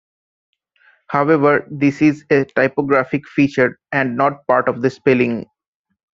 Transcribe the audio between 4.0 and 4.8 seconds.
not part